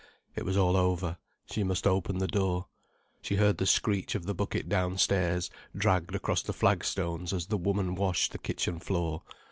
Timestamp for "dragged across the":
5.75-6.53